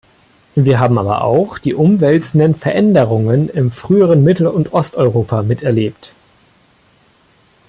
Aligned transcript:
Wir 0.55 0.79
haben 0.79 0.97
aber 0.97 1.23
auch 1.23 1.59
die 1.59 1.75
umwälzenden 1.75 2.55
Veränderungen 2.55 3.49
im 3.49 3.69
früheren 3.69 4.23
Mittel- 4.23 4.47
und 4.47 4.73
Osteuropa 4.73 5.43
miterlebt. 5.43 6.15